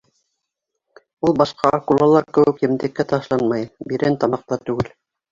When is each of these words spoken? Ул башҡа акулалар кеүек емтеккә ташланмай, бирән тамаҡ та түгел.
Ул 1.27 1.35
башҡа 1.41 1.71
акулалар 1.77 2.25
кеүек 2.37 2.63
емтеккә 2.67 3.05
ташланмай, 3.11 3.67
бирән 3.91 4.17
тамаҡ 4.25 4.47
та 4.53 4.59
түгел. 4.63 4.91